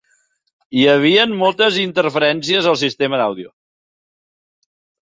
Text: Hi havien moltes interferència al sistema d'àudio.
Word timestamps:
Hi 0.77 0.85
havien 0.93 1.35
moltes 1.43 1.77
interferència 1.83 2.65
al 2.73 2.81
sistema 2.87 3.21
d'àudio. 3.25 3.57